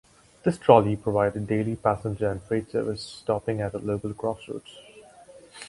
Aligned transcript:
This 0.41 0.57
trolley 0.57 0.95
provided 0.95 1.45
daily 1.45 1.75
passenger 1.75 2.27
and 2.31 2.41
freight 2.41 2.71
service, 2.71 3.03
stopping 3.03 3.61
at 3.61 3.75
a 3.75 3.77
local 3.77 4.15
crossroads. 4.15 4.79